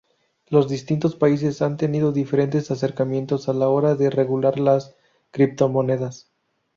[0.47, 4.95] Los distintos países han tenido diferentes acercamientos a la hora de regular las
[5.29, 6.27] criptomonedas.